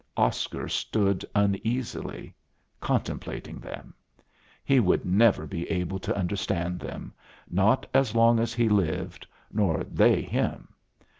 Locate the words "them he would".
3.59-5.05